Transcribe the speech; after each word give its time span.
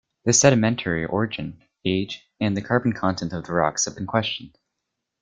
The 0.25 0.33
sedimentary 0.33 1.05
origin, 1.05 1.61
age 1.85 2.27
and 2.39 2.57
the 2.57 2.61
carbon 2.63 2.91
content 2.91 3.33
of 3.33 3.43
the 3.45 3.53
rocks 3.53 3.85
have 3.85 3.93
been 3.93 4.07
questioned. 4.07 4.57